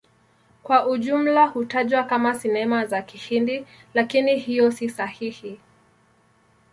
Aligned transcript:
Kwa 0.63 0.87
ujumla 0.87 1.47
hutajwa 1.47 2.03
kama 2.03 2.35
Sinema 2.35 2.85
za 2.85 3.01
Kihindi, 3.01 3.65
lakini 3.93 4.39
hiyo 4.39 4.71
si 4.71 4.89
sahihi. 4.89 5.59